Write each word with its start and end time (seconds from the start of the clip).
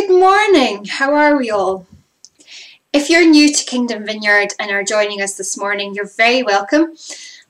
Good 0.00 0.18
morning. 0.18 0.86
How 0.86 1.14
are 1.14 1.36
we 1.36 1.50
all? 1.50 1.86
If 2.90 3.10
you're 3.10 3.28
new 3.28 3.52
to 3.52 3.64
Kingdom 3.66 4.06
Vineyard 4.06 4.54
and 4.58 4.70
are 4.70 4.82
joining 4.82 5.20
us 5.20 5.34
this 5.34 5.58
morning, 5.58 5.94
you're 5.94 6.06
very 6.06 6.42
welcome. 6.42 6.96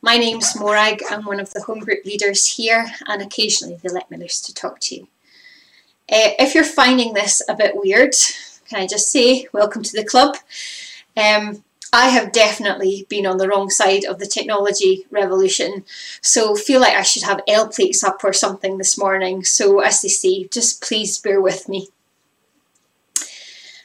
My 0.03 0.16
name's 0.16 0.58
Morag. 0.58 1.00
I'm 1.08 1.24
one 1.24 1.38
of 1.38 1.52
the 1.52 1.62
home 1.62 1.78
group 1.78 2.04
leaders 2.04 2.44
here, 2.54 2.90
and 3.06 3.22
occasionally 3.22 3.78
they 3.80 3.88
let 3.88 4.10
me 4.10 4.16
loose 4.16 4.40
to 4.40 4.52
talk 4.52 4.80
to 4.80 4.96
you. 4.96 5.02
Uh, 6.10 6.34
if 6.40 6.56
you're 6.56 6.64
finding 6.64 7.14
this 7.14 7.41
a 7.48 7.55
bit 7.55 7.77
weird, 7.77 8.14
can 8.69 8.80
I 8.80 8.89
just 8.89 9.12
say 9.12 9.46
welcome 9.53 9.85
to 9.85 9.96
the 9.96 10.05
club? 10.05 10.37
Um, 11.17 11.62
I 11.93 12.09
have 12.09 12.32
definitely 12.32 13.07
been 13.09 13.27
on 13.27 13.37
the 13.39 13.48
wrong 13.48 13.71
side 13.71 14.05
of 14.05 14.19
the 14.19 14.27
technology 14.27 15.07
revolution, 15.12 15.85
so 16.21 16.57
feel 16.57 16.80
like 16.80 16.96
I 16.96 17.03
should 17.03 17.23
have 17.23 17.43
L 17.46 17.69
plates 17.69 18.03
up 18.03 18.25
or 18.25 18.32
something 18.32 18.77
this 18.77 18.98
morning. 18.98 19.45
So, 19.45 19.79
as 19.79 20.03
they 20.03 20.09
say, 20.09 20.48
just 20.48 20.82
please 20.82 21.17
bear 21.17 21.41
with 21.41 21.69
me. 21.69 21.91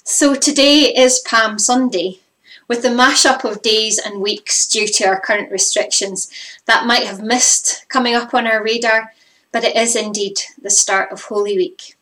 So, 0.07 0.35
today 0.35 0.93
is 0.95 1.17
Palm 1.17 1.57
Sunday. 1.57 2.19
With 2.67 2.83
the 2.83 2.89
mashup 2.89 3.43
of 3.43 3.63
days 3.63 3.97
and 3.97 4.21
weeks 4.21 4.67
due 4.67 4.87
to 4.87 5.07
our 5.07 5.19
current 5.19 5.51
restrictions, 5.51 6.29
that 6.67 6.85
might 6.85 7.07
have 7.07 7.23
missed 7.23 7.89
coming 7.89 8.13
up 8.13 8.31
on 8.35 8.45
our 8.45 8.63
radar, 8.63 9.13
but 9.51 9.63
it 9.63 9.75
is 9.75 9.95
indeed 9.95 10.37
the 10.61 10.69
start 10.69 11.11
of 11.11 11.23
Holy 11.23 11.57
Week. 11.57 11.97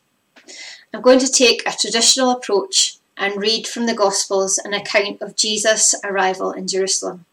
I'm 0.92 1.00
going 1.00 1.18
to 1.18 1.32
take 1.32 1.66
a 1.66 1.72
traditional 1.72 2.30
approach 2.30 2.98
and 3.16 3.40
read 3.40 3.66
from 3.66 3.86
the 3.86 3.94
Gospels 3.94 4.58
an 4.58 4.74
account 4.74 5.22
of 5.22 5.34
Jesus' 5.34 5.94
arrival 6.04 6.52
in 6.52 6.68
Jerusalem. 6.68 7.24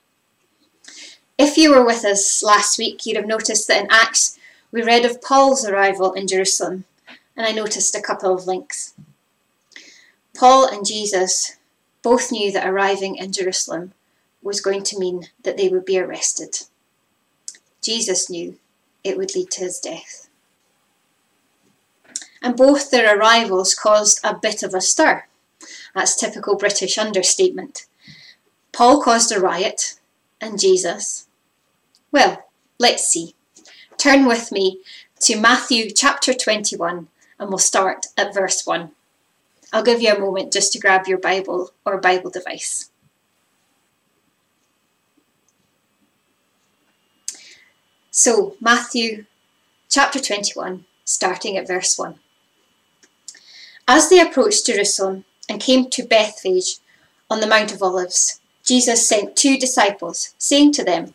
If 1.37 1.57
you 1.57 1.71
were 1.71 1.85
with 1.85 2.05
us 2.05 2.41
last 2.41 2.77
week, 2.77 3.05
you'd 3.05 3.17
have 3.17 3.27
noticed 3.27 3.67
that 3.67 3.83
in 3.83 3.91
Acts 3.91 4.39
we 4.71 4.83
read 4.83 5.03
of 5.03 5.21
Paul's 5.21 5.65
arrival 5.65 6.13
in 6.13 6.29
Jerusalem, 6.29 6.85
and 7.35 7.45
I 7.45 7.51
noticed 7.51 7.93
a 7.93 8.01
couple 8.01 8.33
of 8.33 8.47
links. 8.47 8.93
Paul 10.35 10.67
and 10.67 10.85
Jesus 10.85 11.57
both 12.01 12.31
knew 12.31 12.51
that 12.51 12.67
arriving 12.67 13.15
in 13.15 13.31
Jerusalem 13.31 13.93
was 14.41 14.61
going 14.61 14.83
to 14.83 14.99
mean 14.99 15.27
that 15.43 15.57
they 15.57 15.69
would 15.69 15.85
be 15.85 15.99
arrested. 15.99 16.61
Jesus 17.81 18.29
knew 18.29 18.57
it 19.03 19.17
would 19.17 19.35
lead 19.35 19.51
to 19.51 19.61
his 19.61 19.79
death. 19.79 20.29
And 22.41 22.55
both 22.55 22.89
their 22.89 23.17
arrivals 23.17 23.75
caused 23.75 24.19
a 24.23 24.35
bit 24.35 24.63
of 24.63 24.73
a 24.73 24.81
stir. 24.81 25.25
That's 25.93 26.15
typical 26.15 26.55
British 26.55 26.97
understatement. 26.97 27.85
Paul 28.71 29.01
caused 29.01 29.31
a 29.31 29.39
riot, 29.39 29.99
and 30.39 30.59
Jesus. 30.59 31.27
Well, 32.11 32.45
let's 32.79 33.07
see. 33.07 33.35
Turn 33.97 34.25
with 34.25 34.51
me 34.51 34.79
to 35.21 35.39
Matthew 35.39 35.91
chapter 35.91 36.33
21, 36.33 37.07
and 37.37 37.49
we'll 37.49 37.59
start 37.59 38.07
at 38.17 38.33
verse 38.33 38.65
1. 38.65 38.91
I'll 39.73 39.83
give 39.83 40.01
you 40.01 40.13
a 40.13 40.19
moment 40.19 40.53
just 40.53 40.73
to 40.73 40.79
grab 40.79 41.07
your 41.07 41.17
Bible 41.17 41.71
or 41.85 41.97
Bible 41.97 42.29
device. 42.29 42.89
So, 48.09 48.57
Matthew 48.59 49.25
chapter 49.89 50.19
21, 50.19 50.85
starting 51.05 51.55
at 51.55 51.67
verse 51.67 51.97
1. 51.97 52.15
As 53.87 54.09
they 54.09 54.19
approached 54.19 54.65
Jerusalem, 54.65 55.25
and 55.51 55.59
came 55.59 55.89
to 55.89 56.03
Bethphage 56.03 56.77
on 57.29 57.41
the 57.41 57.47
Mount 57.47 57.73
of 57.73 57.83
Olives, 57.83 58.39
Jesus 58.63 59.07
sent 59.07 59.35
two 59.35 59.57
disciples, 59.57 60.33
saying 60.37 60.71
to 60.73 60.83
them, 60.83 61.13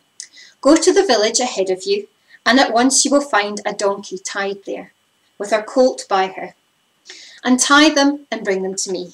Go 0.61 0.75
to 0.75 0.93
the 0.93 1.05
village 1.05 1.39
ahead 1.39 1.71
of 1.71 1.83
you, 1.83 2.07
and 2.45 2.59
at 2.59 2.73
once 2.73 3.03
you 3.03 3.11
will 3.11 3.21
find 3.21 3.61
a 3.65 3.73
donkey 3.73 4.19
tied 4.19 4.63
there, 4.65 4.93
with 5.39 5.49
her 5.49 5.63
colt 5.63 6.05
by 6.07 6.27
her. 6.27 6.53
Untie 7.47 7.89
them 7.89 8.27
and 8.29 8.43
bring 8.43 8.61
them 8.61 8.75
to 8.75 8.91
me. 8.91 9.13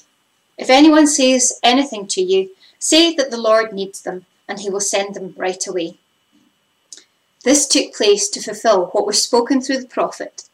If 0.58 0.68
anyone 0.68 1.06
says 1.06 1.60
anything 1.62 2.08
to 2.08 2.20
you, 2.20 2.50
say 2.80 3.14
that 3.14 3.30
the 3.30 3.40
Lord 3.40 3.72
needs 3.72 4.02
them, 4.02 4.26
and 4.48 4.58
he 4.58 4.68
will 4.68 4.80
send 4.80 5.14
them 5.14 5.34
right 5.36 5.64
away. 5.68 5.98
This 7.44 7.68
took 7.68 7.94
place 7.94 8.28
to 8.30 8.42
fulfill 8.42 8.86
what 8.86 9.06
was 9.06 9.22
spoken 9.22 9.60
through 9.60 9.78
the 9.78 9.86
prophet. 9.86 10.48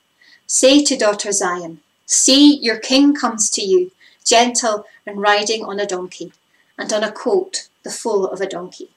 Say 0.46 0.84
to 0.84 0.94
daughter 0.94 1.32
Zion, 1.32 1.80
See, 2.04 2.54
your 2.58 2.78
king 2.78 3.14
comes 3.14 3.48
to 3.52 3.62
you 3.62 3.92
gentle 4.26 4.84
and 5.06 5.22
riding 5.22 5.64
on 5.64 5.80
a 5.80 5.86
donkey, 5.86 6.34
and 6.76 6.92
on 6.92 7.02
a 7.02 7.10
colt, 7.10 7.68
the 7.82 7.90
foal 7.90 8.26
of 8.26 8.42
a 8.42 8.46
donkey. 8.46 8.90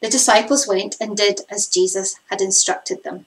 The 0.00 0.08
disciples 0.08 0.66
went 0.66 0.96
and 1.00 1.16
did 1.16 1.42
as 1.48 1.68
Jesus 1.68 2.18
had 2.28 2.40
instructed 2.40 3.04
them. 3.04 3.26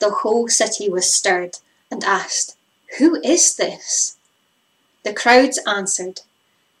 the 0.00 0.10
whole 0.10 0.48
city 0.48 0.88
was 0.88 1.12
stirred 1.12 1.58
and 1.90 2.02
asked, 2.02 2.56
Who 2.98 3.20
is 3.22 3.54
this? 3.54 4.16
The 5.04 5.12
crowds 5.12 5.60
answered, 5.66 6.22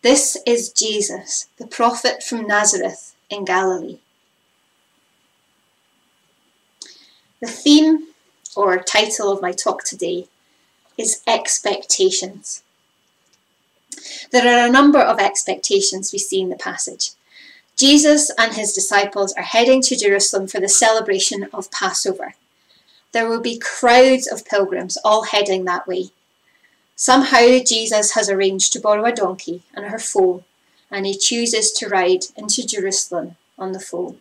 This 0.02 0.36
is 0.46 0.72
Jesus, 0.72 1.48
the 1.58 1.66
prophet 1.66 2.22
from 2.22 2.46
Nazareth 2.46 3.14
in 3.28 3.44
Galilee. 3.44 3.98
The 7.40 7.46
theme 7.46 8.08
or 8.56 8.78
title 8.78 9.32
of 9.32 9.40
my 9.40 9.52
talk 9.52 9.84
today 9.84 10.26
is 10.98 11.22
expectations. 11.26 12.62
There 14.30 14.46
are 14.46 14.66
a 14.66 14.72
number 14.72 15.00
of 15.00 15.18
expectations 15.18 16.12
we 16.12 16.18
see 16.18 16.40
in 16.40 16.50
the 16.50 16.56
passage. 16.56 17.10
Jesus 17.76 18.30
and 18.36 18.54
his 18.54 18.74
disciples 18.74 19.32
are 19.34 19.42
heading 19.42 19.80
to 19.82 19.96
Jerusalem 19.96 20.46
for 20.48 20.60
the 20.60 20.68
celebration 20.68 21.48
of 21.52 21.70
Passover. 21.70 22.34
There 23.12 23.28
will 23.28 23.40
be 23.40 23.58
crowds 23.58 24.26
of 24.26 24.44
pilgrims 24.44 24.96
all 25.04 25.24
heading 25.24 25.64
that 25.64 25.86
way. 25.86 26.10
Somehow 26.96 27.58
Jesus 27.64 28.12
has 28.12 28.28
arranged 28.28 28.72
to 28.72 28.80
borrow 28.80 29.04
a 29.04 29.12
donkey 29.12 29.62
and 29.74 29.86
her 29.86 29.98
foal, 29.98 30.44
and 30.90 31.06
he 31.06 31.16
chooses 31.16 31.72
to 31.72 31.88
ride 31.88 32.24
into 32.36 32.66
Jerusalem 32.66 33.36
on 33.58 33.72
the 33.72 33.80
foal. 33.80 34.16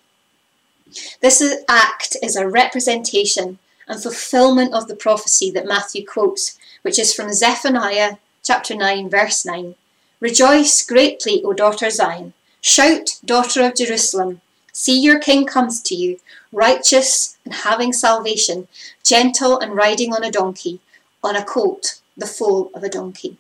This 1.22 1.44
act 1.68 2.18
is 2.24 2.36
a 2.36 2.48
representation 2.48 3.60
and 3.88 4.02
fulfillment 4.02 4.74
of 4.74 4.88
the 4.88 4.96
prophecy 4.96 5.52
that 5.52 5.68
Matthew 5.68 6.06
quotes 6.06 6.58
which 6.82 6.98
is 6.98 7.14
from 7.14 7.34
Zephaniah 7.34 8.18
chapter 8.44 8.76
9, 8.76 9.10
verse 9.10 9.46
9. 9.46 9.76
Rejoice 10.20 10.86
greatly, 10.86 11.44
O 11.44 11.54
daughter 11.54 11.90
Zion. 11.90 12.34
Shout, 12.62 13.20
daughter 13.24 13.64
of 13.66 13.76
Jerusalem. 13.76 14.42
See, 14.80 14.98
your 14.98 15.20
king 15.20 15.46
comes 15.46 15.82
to 15.82 15.94
you, 15.94 16.22
righteous 16.54 17.38
and 17.44 17.54
having 17.54 17.92
salvation, 17.92 18.70
gentle 19.04 19.60
and 19.60 19.76
riding 19.76 20.14
on 20.14 20.24
a 20.24 20.32
donkey, 20.32 20.80
on 21.22 21.36
a 21.36 21.44
colt, 21.44 22.00
the 22.16 22.26
foal 22.26 22.72
of 22.74 22.82
a 22.82 22.88
donkey. 22.88 23.38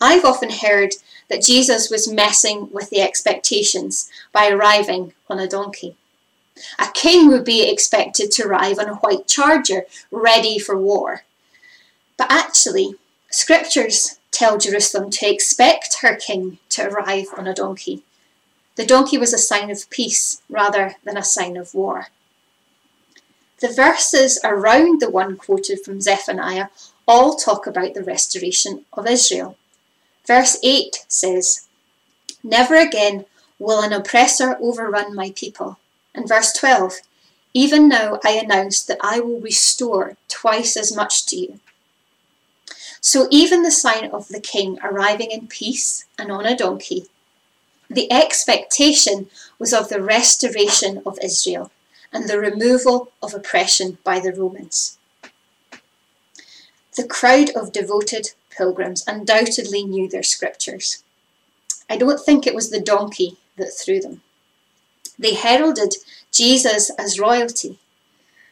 I've 0.00 0.24
often 0.24 0.48
heard 0.48 0.94
that 1.28 1.42
Jesus 1.42 1.90
was 1.90 2.10
messing 2.10 2.70
with 2.72 2.88
the 2.88 3.02
expectations 3.02 4.10
by 4.32 4.48
arriving 4.48 5.12
on 5.28 5.38
a 5.38 5.46
donkey. 5.46 5.96
A 6.78 6.88
king 6.94 7.28
would 7.28 7.44
be 7.44 7.70
expected 7.70 8.32
to 8.32 8.46
arrive 8.46 8.78
on 8.78 8.88
a 8.88 8.94
white 8.94 9.26
charger, 9.26 9.84
ready 10.10 10.58
for 10.58 10.78
war. 10.78 11.24
But 12.16 12.32
actually, 12.32 12.94
scriptures 13.30 14.18
tell 14.30 14.56
Jerusalem 14.56 15.10
to 15.10 15.30
expect 15.30 15.98
her 16.00 16.16
king 16.16 16.56
to 16.70 16.88
arrive 16.88 17.26
on 17.36 17.46
a 17.46 17.52
donkey. 17.52 18.02
The 18.76 18.86
donkey 18.86 19.18
was 19.18 19.32
a 19.32 19.38
sign 19.38 19.70
of 19.70 19.88
peace 19.90 20.42
rather 20.48 20.96
than 21.04 21.16
a 21.16 21.24
sign 21.24 21.56
of 21.56 21.74
war. 21.74 22.08
The 23.60 23.68
verses 23.68 24.40
around 24.42 25.00
the 25.00 25.10
one 25.10 25.36
quoted 25.36 25.84
from 25.84 26.00
Zephaniah 26.00 26.68
all 27.06 27.36
talk 27.36 27.66
about 27.66 27.94
the 27.94 28.02
restoration 28.02 28.84
of 28.92 29.06
Israel. 29.06 29.56
Verse 30.26 30.58
8 30.62 31.04
says, 31.08 31.68
Never 32.42 32.76
again 32.76 33.26
will 33.58 33.82
an 33.82 33.92
oppressor 33.92 34.56
overrun 34.60 35.14
my 35.14 35.30
people. 35.36 35.78
And 36.14 36.28
verse 36.28 36.52
12, 36.52 36.94
Even 37.54 37.88
now 37.88 38.18
I 38.24 38.32
announce 38.32 38.82
that 38.82 38.98
I 39.00 39.20
will 39.20 39.40
restore 39.40 40.16
twice 40.28 40.76
as 40.76 40.94
much 40.94 41.26
to 41.26 41.36
you. 41.36 41.60
So 43.00 43.26
even 43.30 43.62
the 43.62 43.70
sign 43.70 44.10
of 44.10 44.28
the 44.28 44.40
king 44.40 44.78
arriving 44.82 45.30
in 45.30 45.46
peace 45.46 46.04
and 46.18 46.30
on 46.30 46.46
a 46.46 46.56
donkey, 46.56 47.06
the 47.94 48.10
expectation 48.12 49.28
was 49.58 49.72
of 49.72 49.88
the 49.88 50.02
restoration 50.02 51.02
of 51.04 51.18
Israel 51.22 51.70
and 52.12 52.28
the 52.28 52.38
removal 52.38 53.12
of 53.22 53.34
oppression 53.34 53.98
by 54.04 54.20
the 54.20 54.32
Romans. 54.32 54.98
The 56.96 57.06
crowd 57.06 57.50
of 57.50 57.72
devoted 57.72 58.32
pilgrims 58.50 59.04
undoubtedly 59.06 59.84
knew 59.84 60.08
their 60.08 60.22
scriptures. 60.22 61.02
I 61.88 61.96
don't 61.96 62.20
think 62.20 62.46
it 62.46 62.54
was 62.54 62.70
the 62.70 62.80
donkey 62.80 63.38
that 63.56 63.72
threw 63.72 64.00
them. 64.00 64.22
They 65.18 65.34
heralded 65.34 65.94
Jesus 66.30 66.90
as 66.98 67.18
royalty 67.18 67.78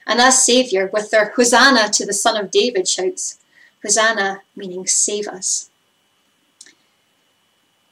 and 0.07 0.21
as 0.21 0.45
Saviour 0.45 0.91
with 0.93 1.11
their 1.11 1.31
Hosanna 1.37 1.89
to 1.91 2.07
the 2.07 2.13
Son 2.13 2.37
of 2.37 2.51
David 2.51 2.89
shouts, 2.89 3.39
Hosanna 3.83 4.43
meaning 4.57 4.87
save 4.87 5.29
us. 5.29 5.71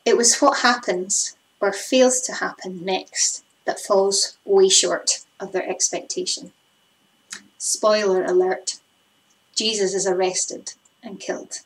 It 0.05 0.17
was 0.17 0.39
what 0.39 0.61
happens 0.61 1.37
or 1.61 1.73
fails 1.73 2.21
to 2.23 2.35
happen 2.35 2.85
next 2.85 3.45
that 3.65 3.81
falls 3.81 4.37
way 4.45 4.69
short 4.69 5.25
of 5.41 5.53
their 5.53 5.69
expectation. 5.69 6.53
Spoiler 7.59 8.25
alert 8.25 8.81
Jesus 9.55 9.93
is 9.93 10.07
arrested 10.07 10.75
and 11.03 11.19
killed. 11.19 11.63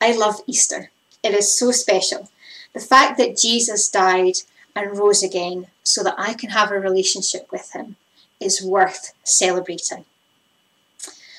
I 0.00 0.12
love 0.12 0.36
Easter. 0.46 0.92
It 1.22 1.34
is 1.34 1.58
so 1.58 1.72
special. 1.72 2.30
The 2.74 2.80
fact 2.80 3.18
that 3.18 3.36
Jesus 3.36 3.88
died 3.88 4.36
and 4.76 4.96
rose 4.96 5.24
again 5.24 5.66
so 5.82 6.04
that 6.04 6.14
I 6.16 6.34
can 6.34 6.50
have 6.50 6.70
a 6.70 6.78
relationship 6.78 7.50
with 7.50 7.72
him 7.72 7.96
is 8.38 8.62
worth 8.62 9.14
celebrating. 9.24 10.04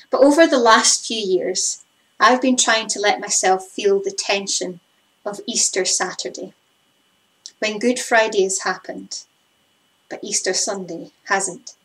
But 0.10 0.22
over 0.22 0.46
the 0.46 0.58
last 0.58 1.06
few 1.06 1.18
years, 1.20 1.86
I've 2.20 2.42
been 2.42 2.58
trying 2.58 2.88
to 2.90 3.00
let 3.00 3.22
myself 3.22 3.68
feel 3.68 4.02
the 4.02 4.12
tension 4.12 4.82
of 5.28 5.42
Easter 5.46 5.84
Saturday, 5.84 6.54
when 7.60 7.80
Good 7.80 8.00
Friday 8.00 8.44
has 8.44 8.60
happened, 8.60 9.24
but 10.10 10.24
Easter 10.24 10.54
Sunday 10.54 11.12
hasn't. 11.26 11.76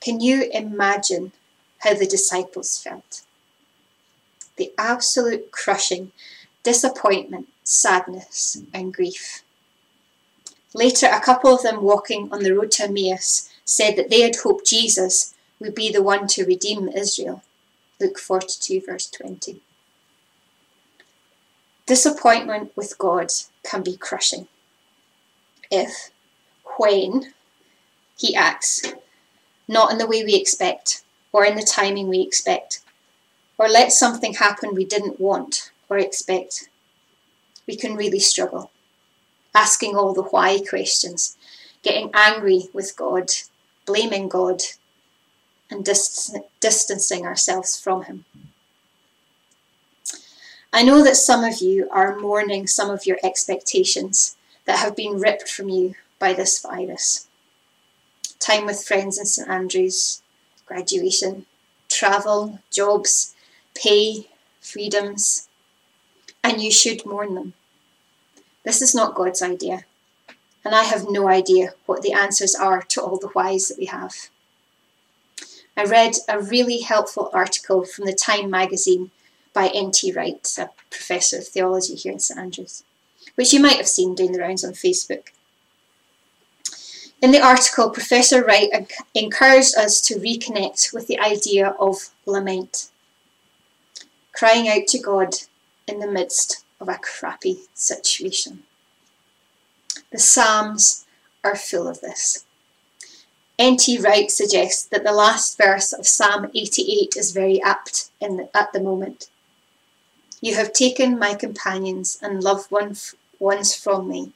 Can 0.00 0.20
you 0.20 0.50
imagine 0.52 1.32
how 1.78 1.94
the 1.94 2.06
disciples 2.06 2.78
felt? 2.78 3.22
The 4.56 4.72
absolute 4.76 5.50
crushing 5.52 6.12
disappointment, 6.62 7.48
sadness, 7.62 8.62
and 8.72 8.92
grief. 8.92 9.42
Later, 10.74 11.06
a 11.06 11.20
couple 11.20 11.54
of 11.54 11.62
them 11.62 11.82
walking 11.82 12.32
on 12.32 12.42
the 12.42 12.54
road 12.54 12.72
to 12.72 12.84
Emmaus 12.84 13.48
said 13.64 13.96
that 13.96 14.10
they 14.10 14.22
had 14.22 14.36
hoped 14.36 14.66
Jesus 14.66 15.34
would 15.60 15.74
be 15.74 15.92
the 15.92 16.02
one 16.02 16.26
to 16.28 16.44
redeem 16.44 16.88
Israel. 16.88 17.42
Luke 18.00 18.18
42, 18.18 18.82
verse 18.84 19.08
20. 19.08 19.60
Disappointment 21.86 22.72
with 22.76 22.96
God 22.98 23.30
can 23.62 23.82
be 23.82 23.96
crushing. 23.96 24.48
If, 25.70 26.10
when, 26.78 27.34
He 28.16 28.34
acts 28.34 28.82
not 29.68 29.92
in 29.92 29.98
the 29.98 30.06
way 30.06 30.24
we 30.24 30.34
expect 30.34 31.02
or 31.32 31.44
in 31.44 31.56
the 31.56 31.62
timing 31.62 32.08
we 32.08 32.20
expect, 32.20 32.80
or 33.58 33.68
lets 33.68 33.98
something 33.98 34.34
happen 34.34 34.74
we 34.74 34.84
didn't 34.84 35.20
want 35.20 35.72
or 35.88 35.98
expect, 35.98 36.68
we 37.66 37.76
can 37.76 37.96
really 37.96 38.20
struggle, 38.20 38.70
asking 39.54 39.96
all 39.96 40.14
the 40.14 40.22
why 40.22 40.60
questions, 40.68 41.36
getting 41.82 42.10
angry 42.14 42.68
with 42.72 42.96
God, 42.96 43.30
blaming 43.84 44.28
God, 44.28 44.62
and 45.70 45.84
dis- 45.84 46.36
distancing 46.60 47.26
ourselves 47.26 47.80
from 47.80 48.04
Him. 48.04 48.24
I 50.76 50.82
know 50.82 51.04
that 51.04 51.16
some 51.16 51.44
of 51.44 51.60
you 51.60 51.88
are 51.92 52.18
mourning 52.18 52.66
some 52.66 52.90
of 52.90 53.06
your 53.06 53.18
expectations 53.22 54.36
that 54.64 54.80
have 54.80 54.96
been 54.96 55.20
ripped 55.20 55.48
from 55.48 55.68
you 55.68 55.94
by 56.18 56.32
this 56.32 56.60
virus. 56.60 57.28
Time 58.40 58.66
with 58.66 58.84
friends 58.84 59.16
in 59.16 59.24
St 59.24 59.48
Andrews, 59.48 60.20
graduation, 60.66 61.46
travel, 61.88 62.58
jobs, 62.72 63.36
pay, 63.76 64.26
freedoms, 64.60 65.48
and 66.42 66.60
you 66.60 66.72
should 66.72 67.06
mourn 67.06 67.36
them. 67.36 67.54
This 68.64 68.82
is 68.82 68.96
not 68.96 69.14
God's 69.14 69.42
idea, 69.42 69.84
and 70.64 70.74
I 70.74 70.82
have 70.82 71.08
no 71.08 71.28
idea 71.28 71.74
what 71.86 72.02
the 72.02 72.14
answers 72.14 72.56
are 72.56 72.82
to 72.82 73.00
all 73.00 73.20
the 73.20 73.28
whys 73.28 73.68
that 73.68 73.78
we 73.78 73.84
have. 73.84 74.28
I 75.76 75.84
read 75.84 76.16
a 76.28 76.42
really 76.42 76.80
helpful 76.80 77.30
article 77.32 77.84
from 77.84 78.06
the 78.06 78.12
Time 78.12 78.50
magazine 78.50 79.12
by 79.54 79.68
N.T. 79.68 80.12
Wright, 80.12 80.46
a 80.58 80.68
professor 80.90 81.38
of 81.38 81.48
theology 81.48 81.94
here 81.94 82.12
in 82.12 82.18
St 82.18 82.38
Andrews, 82.38 82.84
which 83.36 83.52
you 83.52 83.60
might 83.60 83.76
have 83.76 83.88
seen 83.88 84.14
doing 84.14 84.32
the 84.32 84.40
rounds 84.40 84.64
on 84.64 84.72
Facebook. 84.72 85.28
In 87.22 87.30
the 87.30 87.40
article, 87.40 87.88
Professor 87.88 88.44
Wright 88.44 88.68
encouraged 89.14 89.76
us 89.78 90.00
to 90.02 90.16
reconnect 90.16 90.92
with 90.92 91.06
the 91.06 91.18
idea 91.18 91.74
of 91.80 92.10
lament, 92.26 92.90
crying 94.32 94.68
out 94.68 94.86
to 94.88 94.98
God 94.98 95.34
in 95.86 96.00
the 96.00 96.10
midst 96.10 96.64
of 96.80 96.88
a 96.88 96.98
crappy 96.98 97.60
situation. 97.72 98.64
The 100.10 100.18
Psalms 100.18 101.06
are 101.42 101.56
full 101.56 101.88
of 101.88 102.00
this. 102.00 102.44
N.T. 103.58 104.00
Wright 104.00 104.30
suggests 104.30 104.84
that 104.86 105.04
the 105.04 105.12
last 105.12 105.56
verse 105.56 105.92
of 105.92 106.08
Psalm 106.08 106.50
88 106.54 107.14
is 107.16 107.32
very 107.32 107.62
apt 107.62 108.10
the, 108.20 108.48
at 108.52 108.72
the 108.72 108.80
moment. 108.80 109.28
You 110.44 110.56
have 110.56 110.74
taken 110.74 111.18
my 111.18 111.32
companions 111.32 112.18
and 112.20 112.44
loved 112.44 112.70
ones 112.70 113.74
from 113.74 114.06
me. 114.06 114.32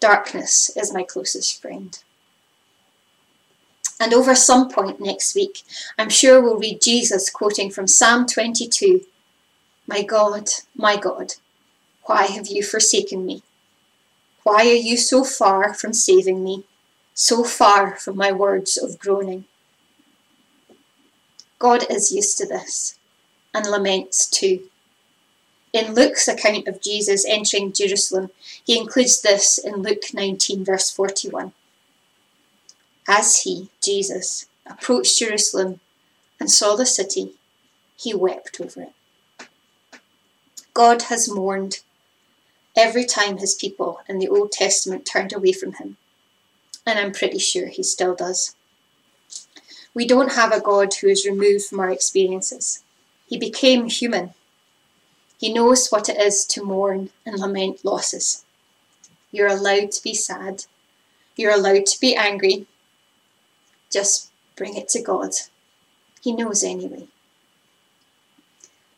Darkness 0.00 0.70
is 0.76 0.92
my 0.92 1.02
closest 1.02 1.62
friend. 1.62 1.98
And 3.98 4.12
over 4.12 4.34
some 4.34 4.68
point 4.68 5.00
next 5.00 5.34
week, 5.34 5.62
I'm 5.98 6.10
sure 6.10 6.42
we'll 6.42 6.58
read 6.58 6.82
Jesus 6.82 7.30
quoting 7.30 7.70
from 7.70 7.86
Psalm 7.86 8.26
22 8.26 9.06
My 9.86 10.02
God, 10.02 10.50
my 10.76 10.98
God, 10.98 11.36
why 12.02 12.26
have 12.26 12.48
you 12.48 12.62
forsaken 12.62 13.24
me? 13.24 13.42
Why 14.42 14.66
are 14.66 14.84
you 14.88 14.98
so 14.98 15.24
far 15.24 15.72
from 15.72 15.94
saving 15.94 16.44
me, 16.44 16.64
so 17.14 17.44
far 17.44 17.96
from 17.96 18.18
my 18.18 18.30
words 18.30 18.76
of 18.76 18.98
groaning? 18.98 19.46
God 21.58 21.86
is 21.88 22.12
used 22.12 22.36
to 22.36 22.46
this 22.46 22.98
and 23.54 23.64
laments 23.64 24.26
too. 24.26 24.68
In 25.72 25.94
Luke's 25.94 26.26
account 26.28 26.66
of 26.66 26.80
Jesus 26.80 27.26
entering 27.26 27.72
Jerusalem, 27.72 28.30
he 28.64 28.78
includes 28.78 29.20
this 29.20 29.58
in 29.58 29.82
Luke 29.82 30.04
19, 30.14 30.64
verse 30.64 30.90
41. 30.90 31.52
As 33.06 33.42
he, 33.42 33.68
Jesus, 33.82 34.48
approached 34.66 35.18
Jerusalem 35.18 35.80
and 36.40 36.50
saw 36.50 36.74
the 36.74 36.86
city, 36.86 37.34
he 37.96 38.14
wept 38.14 38.60
over 38.60 38.82
it. 38.82 38.92
God 40.72 41.02
has 41.02 41.32
mourned 41.32 41.80
every 42.76 43.04
time 43.04 43.38
his 43.38 43.54
people 43.54 44.00
in 44.08 44.18
the 44.18 44.28
Old 44.28 44.52
Testament 44.52 45.04
turned 45.04 45.32
away 45.32 45.52
from 45.52 45.74
him, 45.74 45.96
and 46.86 46.98
I'm 46.98 47.12
pretty 47.12 47.38
sure 47.38 47.66
he 47.66 47.82
still 47.82 48.14
does. 48.14 48.54
We 49.92 50.06
don't 50.06 50.32
have 50.32 50.52
a 50.52 50.60
God 50.60 50.94
who 50.94 51.08
is 51.08 51.26
removed 51.26 51.64
from 51.64 51.80
our 51.80 51.90
experiences. 51.90 52.84
He 53.26 53.36
became 53.36 53.88
human 53.88 54.34
he 55.38 55.52
knows 55.52 55.88
what 55.88 56.08
it 56.08 56.20
is 56.20 56.44
to 56.46 56.64
mourn 56.64 57.10
and 57.24 57.38
lament 57.38 57.84
losses. 57.84 58.44
You're 59.30 59.46
allowed 59.46 59.92
to 59.92 60.02
be 60.02 60.12
sad. 60.12 60.64
You're 61.36 61.54
allowed 61.54 61.86
to 61.86 62.00
be 62.00 62.16
angry. 62.16 62.66
Just 63.88 64.30
bring 64.56 64.76
it 64.76 64.88
to 64.90 65.02
God. 65.02 65.30
He 66.20 66.32
knows 66.32 66.64
anyway. 66.64 67.06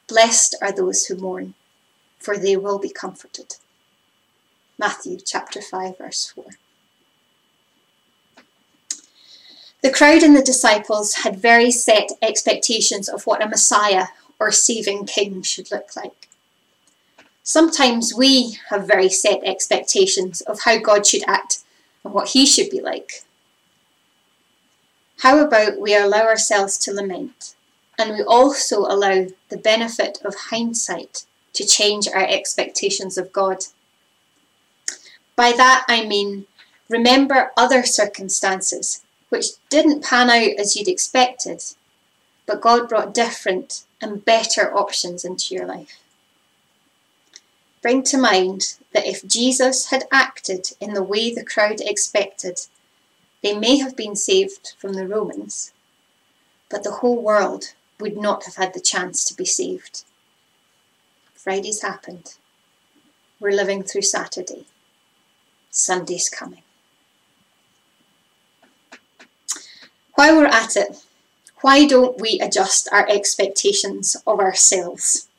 Blessed 0.08 0.56
are 0.62 0.72
those 0.72 1.06
who 1.06 1.16
mourn, 1.16 1.54
for 2.18 2.38
they 2.38 2.56
will 2.56 2.78
be 2.78 2.88
comforted. 2.88 3.56
Matthew 4.78 5.18
chapter 5.22 5.60
5 5.60 5.98
verse 5.98 6.32
4. 6.34 6.44
The 9.82 9.92
crowd 9.92 10.22
and 10.22 10.34
the 10.34 10.42
disciples 10.42 11.16
had 11.16 11.36
very 11.36 11.70
set 11.70 12.12
expectations 12.22 13.10
of 13.10 13.26
what 13.26 13.42
a 13.42 13.48
Messiah 13.48 14.06
or 14.38 14.50
saving 14.50 15.04
king 15.04 15.42
should 15.42 15.70
look 15.70 15.94
like. 15.94 16.29
Sometimes 17.42 18.14
we 18.14 18.58
have 18.68 18.86
very 18.86 19.08
set 19.08 19.40
expectations 19.44 20.40
of 20.42 20.60
how 20.60 20.78
God 20.78 21.06
should 21.06 21.22
act 21.26 21.60
and 22.04 22.12
what 22.12 22.28
He 22.28 22.44
should 22.44 22.70
be 22.70 22.80
like. 22.80 23.24
How 25.20 25.38
about 25.38 25.80
we 25.80 25.94
allow 25.94 26.22
ourselves 26.22 26.78
to 26.78 26.92
lament 26.92 27.54
and 27.98 28.12
we 28.12 28.22
also 28.22 28.80
allow 28.80 29.26
the 29.48 29.56
benefit 29.56 30.18
of 30.24 30.34
hindsight 30.50 31.24
to 31.54 31.66
change 31.66 32.08
our 32.08 32.26
expectations 32.26 33.16
of 33.16 33.32
God? 33.32 33.64
By 35.36 35.52
that 35.52 35.84
I 35.88 36.04
mean 36.04 36.46
remember 36.88 37.52
other 37.56 37.84
circumstances 37.84 39.02
which 39.30 39.46
didn't 39.68 40.04
pan 40.04 40.28
out 40.28 40.58
as 40.58 40.76
you'd 40.76 40.88
expected, 40.88 41.62
but 42.46 42.60
God 42.60 42.88
brought 42.88 43.14
different 43.14 43.84
and 44.00 44.24
better 44.24 44.76
options 44.76 45.24
into 45.24 45.54
your 45.54 45.66
life 45.66 45.99
bring 47.82 48.02
to 48.04 48.18
mind 48.18 48.78
that 48.92 49.06
if 49.06 49.26
Jesus 49.26 49.90
had 49.90 50.04
acted 50.12 50.72
in 50.80 50.94
the 50.94 51.02
way 51.02 51.32
the 51.32 51.44
crowd 51.44 51.80
expected, 51.80 52.60
they 53.42 53.56
may 53.56 53.78
have 53.78 53.96
been 53.96 54.16
saved 54.16 54.74
from 54.78 54.94
the 54.94 55.06
Romans, 55.06 55.72
but 56.68 56.84
the 56.84 56.92
whole 56.92 57.22
world 57.22 57.74
would 57.98 58.16
not 58.16 58.44
have 58.44 58.56
had 58.56 58.74
the 58.74 58.80
chance 58.80 59.24
to 59.24 59.34
be 59.34 59.44
saved. 59.44 60.04
Friday's 61.34 61.82
happened. 61.82 62.34
We're 63.38 63.52
living 63.52 63.82
through 63.82 64.02
Saturday. 64.02 64.66
Sunday's 65.70 66.28
coming. 66.28 66.62
While 70.14 70.36
we're 70.36 70.46
at 70.46 70.76
it, 70.76 71.02
why 71.62 71.86
don't 71.86 72.20
we 72.20 72.38
adjust 72.40 72.88
our 72.92 73.08
expectations 73.08 74.16
of 74.26 74.38
ourselves? 74.38 75.29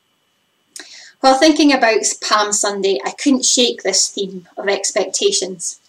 While 1.21 1.37
thinking 1.37 1.71
about 1.71 2.01
Palm 2.19 2.51
Sunday, 2.51 2.99
I 3.05 3.11
couldn't 3.11 3.45
shake 3.45 3.83
this 3.83 4.09
theme 4.09 4.47
of 4.57 4.67
expectations. 4.67 5.79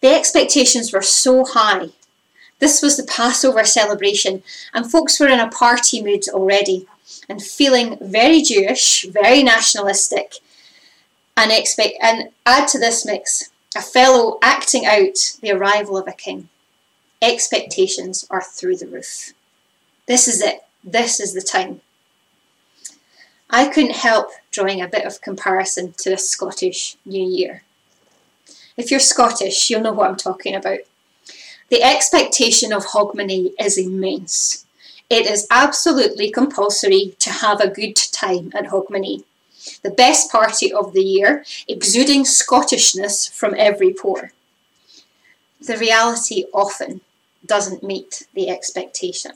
The 0.00 0.14
expectations 0.14 0.94
were 0.94 1.02
so 1.02 1.44
high. 1.44 1.90
This 2.58 2.80
was 2.80 2.96
the 2.96 3.02
Passover 3.02 3.64
celebration, 3.64 4.42
and 4.72 4.90
folks 4.90 5.20
were 5.20 5.28
in 5.28 5.40
a 5.40 5.50
party 5.50 6.02
mood 6.02 6.26
already 6.30 6.86
and 7.28 7.42
feeling 7.42 7.98
very 8.00 8.40
Jewish, 8.40 9.04
very 9.04 9.42
nationalistic, 9.42 10.36
and 11.36 11.52
expect 11.52 11.94
and 12.02 12.30
add 12.46 12.66
to 12.68 12.78
this 12.78 13.04
mix 13.04 13.50
a 13.76 13.82
fellow 13.82 14.38
acting 14.42 14.86
out 14.86 15.36
the 15.42 15.52
arrival 15.52 15.98
of 15.98 16.08
a 16.08 16.12
king. 16.12 16.48
Expectations 17.20 18.26
are 18.30 18.42
through 18.42 18.76
the 18.76 18.86
roof. 18.86 19.32
This 20.06 20.26
is 20.26 20.40
it. 20.40 20.64
This 20.82 21.20
is 21.20 21.34
the 21.34 21.42
time. 21.42 21.82
I 23.52 23.66
couldn't 23.66 23.96
help 23.96 24.30
drawing 24.52 24.80
a 24.80 24.88
bit 24.88 25.04
of 25.04 25.20
comparison 25.20 25.92
to 25.98 26.10
the 26.10 26.18
Scottish 26.18 26.96
New 27.04 27.24
Year. 27.24 27.64
If 28.76 28.92
you're 28.92 29.00
Scottish, 29.00 29.68
you'll 29.68 29.80
know 29.80 29.92
what 29.92 30.08
I'm 30.08 30.16
talking 30.16 30.54
about. 30.54 30.78
The 31.68 31.82
expectation 31.82 32.72
of 32.72 32.86
Hogmanay 32.86 33.52
is 33.60 33.76
immense. 33.76 34.66
It 35.08 35.26
is 35.26 35.48
absolutely 35.50 36.30
compulsory 36.30 37.16
to 37.18 37.30
have 37.30 37.60
a 37.60 37.68
good 37.68 37.96
time 37.96 38.52
at 38.54 38.66
Hogmanay. 38.66 39.24
The 39.82 39.90
best 39.90 40.30
party 40.30 40.72
of 40.72 40.92
the 40.92 41.02
year, 41.02 41.44
exuding 41.66 42.22
Scottishness 42.22 43.28
from 43.28 43.54
every 43.58 43.92
pore. 43.92 44.30
The 45.60 45.76
reality 45.76 46.44
often 46.54 47.00
doesn't 47.44 47.82
meet 47.82 48.28
the 48.32 48.48
expectation. 48.48 49.32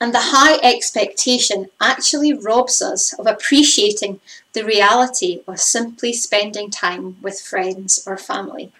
And 0.00 0.14
the 0.14 0.30
high 0.32 0.56
expectation 0.62 1.68
actually 1.78 2.32
robs 2.32 2.80
us 2.80 3.12
of 3.12 3.26
appreciating 3.26 4.20
the 4.54 4.64
reality 4.64 5.42
of 5.46 5.60
simply 5.60 6.14
spending 6.14 6.70
time 6.70 7.18
with 7.20 7.40
friends 7.40 8.02
or 8.06 8.16
family. 8.16 8.72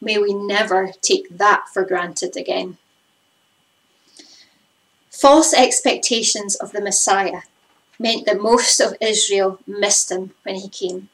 May 0.00 0.16
we 0.16 0.32
never 0.32 0.92
take 1.02 1.36
that 1.36 1.68
for 1.72 1.84
granted 1.84 2.36
again. 2.36 2.78
False 5.10 5.52
expectations 5.52 6.54
of 6.54 6.72
the 6.72 6.80
Messiah 6.80 7.42
meant 7.98 8.24
that 8.24 8.40
most 8.40 8.80
of 8.80 8.96
Israel 8.98 9.58
missed 9.66 10.10
him 10.10 10.32
when 10.44 10.54
he 10.54 10.68
came. 10.70 11.10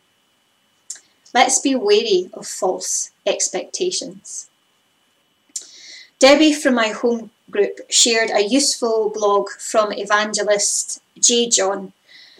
Let's 1.35 1.59
be 1.59 1.75
wary 1.75 2.30
of 2.33 2.47
false 2.47 3.11
expectations. 3.26 4.49
Debbie 6.18 6.54
from 6.54 6.75
my 6.75 6.88
home 6.88 7.30
group 7.50 7.80
shared 7.90 8.30
a 8.30 8.49
useful 8.49 9.11
blog 9.11 9.50
from 9.50 9.92
evangelist 9.92 11.02
J. 11.18 11.49
John 11.50 11.92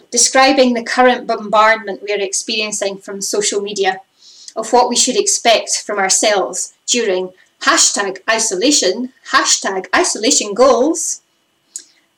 describing 0.09 0.73
the 0.73 0.83
current 0.83 1.27
bombardment 1.27 2.01
we 2.01 2.11
are 2.11 2.19
experiencing 2.19 2.97
from 2.97 3.21
social 3.21 3.61
media 3.61 4.01
of 4.55 4.73
what 4.73 4.89
we 4.89 4.95
should 4.95 5.15
expect 5.15 5.83
from 5.85 5.99
ourselves 5.99 6.73
during 6.87 7.33
hashtag 7.61 8.17
isolation, 8.27 9.13
hashtag 9.31 9.85
isolation 9.95 10.55
goals. 10.55 11.21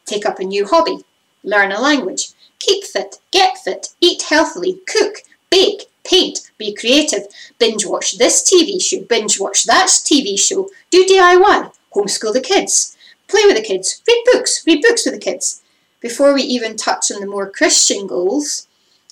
Take 0.05 0.25
up 0.25 0.39
a 0.39 0.45
new 0.45 0.65
hobby, 0.65 1.03
learn 1.43 1.73
a 1.73 1.81
language, 1.81 2.29
keep 2.59 2.85
fit, 2.85 3.17
get 3.31 3.57
fit, 3.57 3.89
eat 3.99 4.21
healthily, 4.29 4.79
cook, 4.87 5.23
bake, 5.49 5.88
paint, 6.09 6.51
be 6.57 6.73
creative, 6.73 7.23
binge 7.59 7.85
watch 7.85 8.17
this 8.17 8.41
TV 8.41 8.81
show, 8.81 9.01
binge 9.01 9.39
watch 9.39 9.65
that 9.65 9.87
TV 9.87 10.39
show, 10.39 10.69
do 10.89 11.05
DIY, 11.05 11.71
homeschool 11.93 12.33
the 12.33 12.41
kids, 12.41 12.97
play 13.27 13.41
with 13.45 13.55
the 13.55 13.63
kids, 13.63 14.01
read 14.07 14.23
books, 14.33 14.63
read 14.65 14.81
books 14.81 15.05
with 15.05 15.13
the 15.13 15.19
kids. 15.19 15.61
Before 16.01 16.33
we 16.33 16.43
even 16.43 16.77
touch 16.77 17.11
on 17.11 17.19
the 17.19 17.27
more 17.27 17.49
Christian 17.49 18.07
goals, 18.07 18.67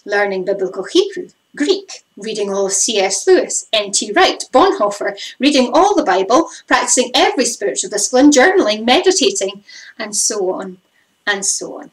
learning 0.06 0.46
biblical 0.46 0.86
Hebrew, 0.86 1.30
Greek, 1.56 2.04
reading 2.16 2.54
all 2.54 2.68
of 2.68 2.72
C.S. 2.72 3.28
Lewis, 3.28 3.68
N.T. 3.74 4.14
Wright, 4.14 4.44
Bonhoeffer, 4.54 5.18
reading 5.40 5.72
all 5.74 5.96
the 5.96 6.04
Bible, 6.04 6.50
practicing 6.68 7.12
every 7.14 7.46
spiritual 7.46 7.90
discipline, 7.90 8.32
journaling, 8.32 8.86
meditating, 8.86 9.64
and 9.98 10.16
so 10.16 10.52
on 10.52 10.78
and 11.26 11.46
so 11.46 11.80
on. 11.80 11.92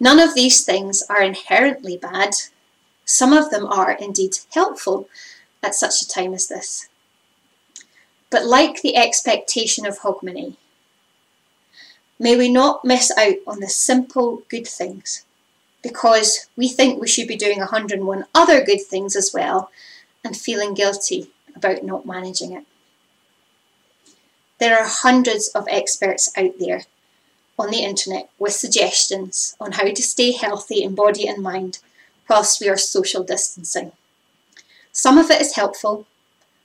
None 0.00 0.18
of 0.18 0.34
these 0.34 0.64
things 0.64 1.02
are 1.08 1.22
inherently 1.22 1.96
bad. 1.96 2.34
Some 3.04 3.32
of 3.32 3.50
them 3.50 3.66
are 3.66 3.92
indeed 3.92 4.38
helpful 4.52 5.08
at 5.62 5.74
such 5.74 6.02
a 6.02 6.08
time 6.08 6.34
as 6.34 6.48
this. 6.48 6.88
But 8.30 8.46
like 8.46 8.82
the 8.82 8.96
expectation 8.96 9.86
of 9.86 10.00
Hogmanay, 10.00 10.56
may 12.18 12.36
we 12.36 12.50
not 12.50 12.84
miss 12.84 13.12
out 13.16 13.36
on 13.46 13.60
the 13.60 13.68
simple 13.68 14.42
good 14.48 14.66
things 14.66 15.24
because 15.82 16.48
we 16.56 16.68
think 16.68 17.00
we 17.00 17.06
should 17.06 17.28
be 17.28 17.36
doing 17.36 17.58
101 17.58 18.24
other 18.34 18.64
good 18.64 18.80
things 18.80 19.14
as 19.14 19.32
well 19.32 19.70
and 20.24 20.36
feeling 20.36 20.74
guilty 20.74 21.30
about 21.54 21.84
not 21.84 22.06
managing 22.06 22.52
it. 22.52 22.64
There 24.58 24.78
are 24.78 24.88
hundreds 24.88 25.48
of 25.48 25.68
experts 25.68 26.32
out 26.36 26.58
there 26.58 26.84
on 27.58 27.70
the 27.70 27.84
internet 27.84 28.30
with 28.38 28.54
suggestions 28.54 29.54
on 29.60 29.72
how 29.72 29.92
to 29.92 30.02
stay 30.02 30.32
healthy 30.32 30.82
in 30.82 30.94
body 30.94 31.28
and 31.28 31.42
mind 31.42 31.78
whilst 32.28 32.60
we 32.60 32.68
are 32.68 32.76
social 32.76 33.22
distancing. 33.22 33.92
Some 34.92 35.18
of 35.18 35.30
it 35.30 35.40
is 35.40 35.56
helpful, 35.56 36.06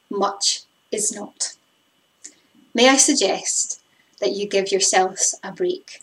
much 0.09 0.61
is 0.91 1.13
not. 1.13 1.55
May 2.73 2.87
I 2.89 2.97
suggest 2.97 3.81
that 4.19 4.33
you 4.33 4.47
give 4.47 4.71
yourselves 4.71 5.35
a 5.43 5.51
break. 5.51 6.01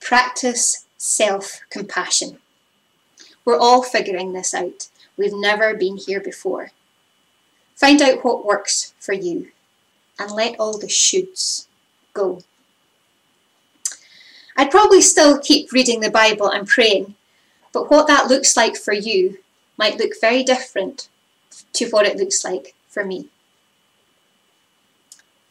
Practice 0.00 0.86
self 0.96 1.60
compassion. 1.70 2.38
We're 3.44 3.58
all 3.58 3.82
figuring 3.82 4.32
this 4.32 4.54
out. 4.54 4.88
We've 5.16 5.34
never 5.34 5.74
been 5.74 5.96
here 5.96 6.20
before. 6.20 6.70
Find 7.74 8.00
out 8.00 8.24
what 8.24 8.44
works 8.44 8.94
for 8.98 9.12
you 9.12 9.48
and 10.18 10.30
let 10.30 10.58
all 10.58 10.78
the 10.78 10.86
shoulds 10.86 11.66
go. 12.14 12.40
I'd 14.56 14.70
probably 14.70 15.02
still 15.02 15.38
keep 15.38 15.72
reading 15.72 16.00
the 16.00 16.10
Bible 16.10 16.48
and 16.48 16.66
praying, 16.66 17.15
but 17.76 17.90
what 17.90 18.06
that 18.06 18.28
looks 18.28 18.56
like 18.56 18.74
for 18.74 18.94
you 18.94 19.36
might 19.76 19.98
look 19.98 20.12
very 20.18 20.42
different 20.42 21.10
to 21.74 21.86
what 21.90 22.06
it 22.06 22.16
looks 22.16 22.42
like 22.42 22.74
for 22.88 23.04
me. 23.04 23.28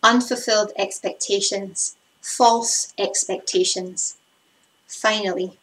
Unfulfilled 0.01 0.71
expectations, 0.75 1.97
false 2.23 2.95
expectations. 2.97 4.17
Finally, 4.87 5.59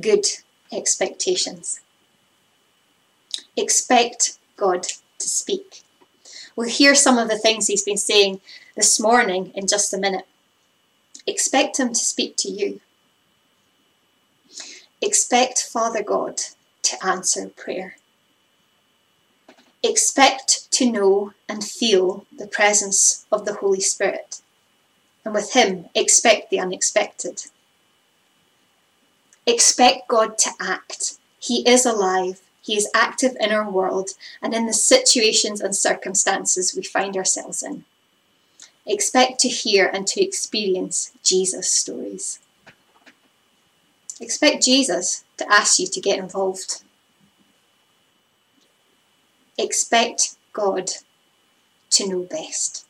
good 0.00 0.26
expectations. 0.72 1.78
Expect 3.56 4.36
God 4.56 4.82
to 5.20 5.28
speak. 5.28 5.82
We'll 6.56 6.68
hear 6.68 6.96
some 6.96 7.18
of 7.18 7.28
the 7.28 7.38
things 7.38 7.68
he's 7.68 7.84
been 7.84 7.96
saying 7.96 8.40
this 8.74 8.98
morning 8.98 9.52
in 9.54 9.68
just 9.68 9.94
a 9.94 9.98
minute. 9.98 10.26
Expect 11.24 11.78
Him 11.78 11.90
to 11.90 11.94
speak 11.94 12.34
to 12.38 12.48
you. 12.48 12.80
Expect 15.00 15.62
Father 15.62 16.02
God 16.02 16.40
to 16.82 17.06
answer 17.06 17.48
prayer. 17.50 17.96
Expect 19.82 20.70
to 20.72 20.90
know 20.90 21.32
and 21.48 21.62
feel 21.62 22.26
the 22.36 22.48
presence 22.48 23.24
of 23.30 23.44
the 23.44 23.54
Holy 23.54 23.80
Spirit. 23.80 24.42
And 25.24 25.34
with 25.34 25.52
Him, 25.52 25.86
expect 25.94 26.50
the 26.50 26.58
unexpected. 26.58 27.44
Expect 29.46 30.08
God 30.08 30.36
to 30.38 30.50
act. 30.60 31.18
He 31.38 31.68
is 31.68 31.86
alive. 31.86 32.40
He 32.60 32.76
is 32.76 32.90
active 32.92 33.36
in 33.38 33.52
our 33.52 33.70
world 33.70 34.10
and 34.42 34.52
in 34.52 34.66
the 34.66 34.72
situations 34.72 35.60
and 35.60 35.74
circumstances 35.74 36.74
we 36.74 36.82
find 36.82 37.16
ourselves 37.16 37.62
in. 37.62 37.84
Expect 38.84 39.38
to 39.40 39.48
hear 39.48 39.86
and 39.86 40.06
to 40.08 40.22
experience 40.22 41.12
Jesus' 41.22 41.70
stories. 41.70 42.40
Expect 44.20 44.64
Jesus 44.64 45.24
to 45.36 45.50
ask 45.52 45.78
you 45.78 45.86
to 45.86 46.00
get 46.00 46.18
involved. 46.18 46.82
Expect 49.56 50.36
God 50.52 50.90
to 51.90 52.08
know 52.08 52.22
best. 52.22 52.84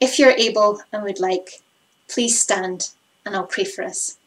If 0.00 0.18
you're 0.18 0.32
able 0.32 0.80
and 0.92 1.02
would 1.02 1.20
like, 1.20 1.62
please 2.08 2.40
stand 2.40 2.90
and 3.24 3.34
I'll 3.34 3.46
pray 3.46 3.64
for 3.64 3.82
us. 3.82 4.18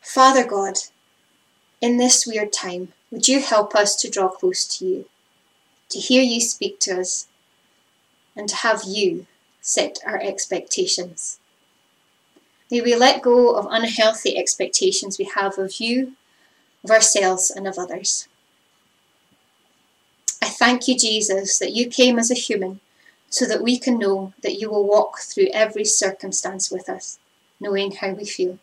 Father 0.00 0.46
God, 0.46 0.74
in 1.80 1.96
this 1.96 2.26
weird 2.26 2.52
time, 2.52 2.92
would 3.10 3.28
you 3.28 3.40
help 3.40 3.74
us 3.74 3.96
to 3.96 4.10
draw 4.10 4.28
close 4.28 4.66
to 4.78 4.84
you, 4.84 5.04
to 5.88 5.98
hear 5.98 6.22
you 6.22 6.40
speak 6.40 6.78
to 6.80 7.00
us, 7.00 7.28
and 8.36 8.48
to 8.48 8.56
have 8.56 8.82
you 8.86 9.26
set 9.60 9.98
our 10.04 10.20
expectations. 10.20 11.38
May 12.70 12.80
we 12.80 12.94
let 12.96 13.22
go 13.22 13.54
of 13.54 13.66
unhealthy 13.70 14.36
expectations 14.36 15.18
we 15.18 15.26
have 15.26 15.58
of 15.58 15.80
you, 15.80 16.14
of 16.82 16.90
ourselves, 16.90 17.50
and 17.50 17.68
of 17.68 17.78
others. 17.78 18.28
I 20.40 20.48
thank 20.48 20.88
you, 20.88 20.96
Jesus, 20.98 21.58
that 21.58 21.72
you 21.72 21.86
came 21.86 22.18
as 22.18 22.30
a 22.30 22.34
human 22.34 22.80
so 23.30 23.46
that 23.46 23.62
we 23.62 23.78
can 23.78 23.98
know 23.98 24.32
that 24.42 24.58
you 24.58 24.70
will 24.70 24.86
walk 24.86 25.20
through 25.20 25.48
every 25.52 25.84
circumstance 25.84 26.70
with 26.70 26.88
us, 26.88 27.18
knowing 27.60 27.92
how 27.92 28.10
we 28.10 28.24
feel. 28.24 28.58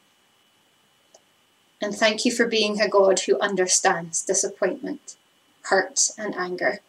And 1.82 1.96
thank 1.96 2.26
you 2.26 2.32
for 2.32 2.46
being 2.46 2.82
a 2.82 2.90
God 2.90 3.22
who 3.22 3.40
understands 3.40 4.24
disappointment, 4.24 5.16
hurt, 5.64 6.10
and 6.18 6.36
anger. 6.36 6.82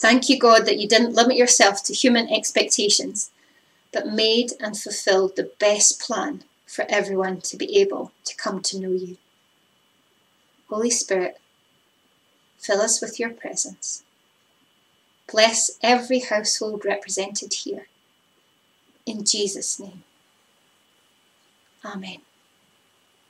Thank 0.00 0.30
you, 0.30 0.38
God, 0.38 0.64
that 0.64 0.78
you 0.78 0.88
didn't 0.88 1.14
limit 1.14 1.36
yourself 1.36 1.84
to 1.84 1.92
human 1.92 2.32
expectations, 2.32 3.30
but 3.92 4.06
made 4.06 4.52
and 4.58 4.74
fulfilled 4.74 5.36
the 5.36 5.52
best 5.58 6.00
plan 6.00 6.42
for 6.66 6.86
everyone 6.88 7.42
to 7.42 7.56
be 7.58 7.78
able 7.78 8.10
to 8.24 8.34
come 8.34 8.62
to 8.62 8.80
know 8.80 8.92
you. 8.92 9.18
Holy 10.70 10.88
Spirit, 10.88 11.38
fill 12.56 12.80
us 12.80 13.02
with 13.02 13.20
your 13.20 13.28
presence. 13.28 14.02
Bless 15.30 15.72
every 15.82 16.20
household 16.20 16.86
represented 16.86 17.52
here. 17.52 17.86
In 19.04 19.26
Jesus' 19.26 19.78
name. 19.78 20.02
Amen. 21.84 22.22